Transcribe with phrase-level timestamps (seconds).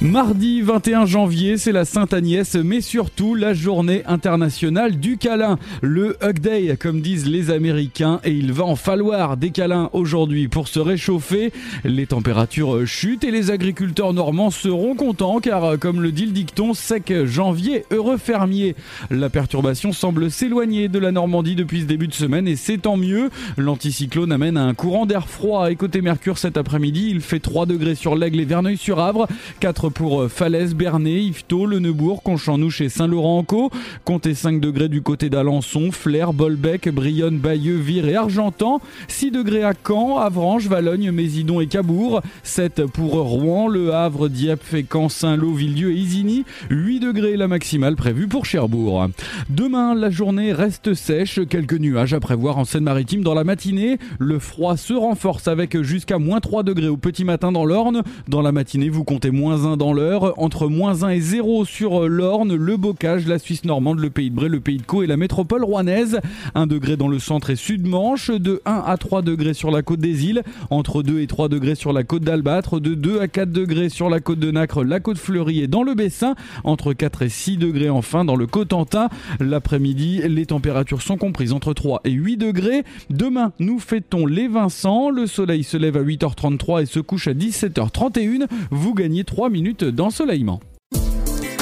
[0.00, 6.38] Mardi 21 janvier, c'est la Sainte-Agnès, mais surtout la journée internationale du câlin, le Hug
[6.38, 10.78] Day, comme disent les Américains, et il va en falloir des câlins aujourd'hui pour se
[10.78, 11.52] réchauffer.
[11.82, 16.74] Les températures chutent et les agriculteurs normands seront contents, car comme le dit le dicton,
[16.74, 18.76] sec janvier, heureux fermier.
[19.10, 22.96] La perturbation semble s'éloigner de la Normandie depuis ce début de semaine, et c'est tant
[22.96, 23.30] mieux.
[23.56, 27.96] L'anticyclone amène un courant d'air froid, et côté Mercure cet après-midi, il fait 3 degrés
[27.96, 29.26] sur l'Aigle et Verneuil-sur-Avre,
[29.58, 33.70] 4 pour euh, Falaise, Bernay, Yvetot, Le Neubourg, Conchanouche et Saint-Laurent-en-Caux.
[34.04, 38.80] Comptez 5 degrés du côté d'Alençon, Flers, Bolbec, Brionne, Bayeux, Vire et Argentan.
[39.08, 42.22] 6 degrés à Caen, Avranches, Valogne, Mésidon et Cabourg.
[42.42, 46.44] 7 pour Rouen, Le Havre, Dieppe, Fécamp, Saint-Lô, Villedieu et Isigny.
[46.70, 49.08] 8 degrés la maximale prévue pour Cherbourg.
[49.48, 51.40] Demain, la journée reste sèche.
[51.48, 53.98] Quelques nuages à prévoir en Seine-Maritime dans la matinée.
[54.18, 58.02] Le froid se renforce avec jusqu'à moins 3 degrés au petit matin dans l'Orne.
[58.28, 62.04] Dans la matinée, vous comptez moins 1 dans l'heure, entre moins 1 et 0 sur
[62.04, 65.02] euh, l'Orne, le Bocage, la Suisse normande, le Pays de Bray, le Pays de Caux
[65.02, 66.20] et la métropole rouennaise.
[66.54, 70.00] 1 degré dans le centre et sud-manche, de 1 à 3 degrés sur la côte
[70.00, 73.50] des îles, entre 2 et 3 degrés sur la côte d'Albâtre, de 2 à 4
[73.50, 77.22] degrés sur la côte de Nacre, la côte Fleurie et dans le Bessin, entre 4
[77.22, 79.08] et 6 degrés enfin dans le Cotentin.
[79.40, 82.82] L'après-midi, les températures sont comprises entre 3 et 8 degrés.
[83.10, 85.10] Demain, nous fêtons les Vincent.
[85.10, 88.46] Le soleil se lève à 8h33 et se couche à 17h31.
[88.70, 90.60] Vous gagnez 3 d'ensoleillement.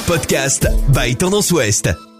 [0.07, 2.16] Podcast by Tendance Ouest.